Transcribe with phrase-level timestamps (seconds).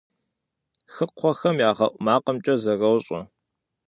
[0.93, 3.21] Хыкхъуэхэм ягъэӏу макъымкӏэ зэрощӏэ.